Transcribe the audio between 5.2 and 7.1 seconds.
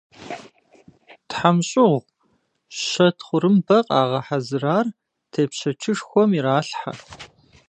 тепщэчышхуэм иралъхьэ.